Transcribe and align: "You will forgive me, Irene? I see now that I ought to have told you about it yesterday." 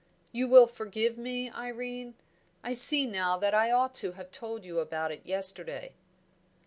"You 0.31 0.47
will 0.47 0.65
forgive 0.65 1.15
me, 1.15 1.51
Irene? 1.51 2.15
I 2.63 2.73
see 2.73 3.05
now 3.05 3.37
that 3.37 3.53
I 3.53 3.69
ought 3.71 3.93
to 3.97 4.13
have 4.13 4.31
told 4.31 4.65
you 4.65 4.79
about 4.79 5.11
it 5.11 5.23
yesterday." 5.27 5.93